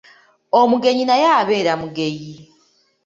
Omugenyi 0.59 1.03
naye 1.07 1.25
abeera 1.39 1.73
mugeyi. 1.81 2.33